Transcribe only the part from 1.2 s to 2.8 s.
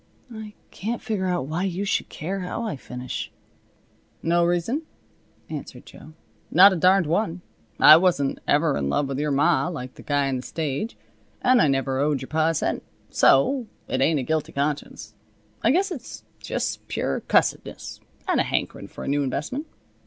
out why you should care how I